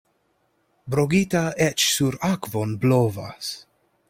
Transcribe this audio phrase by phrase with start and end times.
[0.95, 3.53] Brogita eĉ sur akvon blovas.